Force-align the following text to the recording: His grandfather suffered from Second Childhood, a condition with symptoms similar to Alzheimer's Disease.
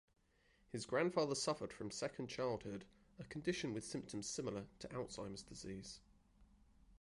His 0.71 0.87
grandfather 0.87 1.35
suffered 1.35 1.71
from 1.71 1.91
Second 1.91 2.25
Childhood, 2.25 2.85
a 3.19 3.23
condition 3.23 3.71
with 3.71 3.83
symptoms 3.83 4.25
similar 4.27 4.65
to 4.79 4.87
Alzheimer's 4.87 5.43
Disease. 5.43 5.99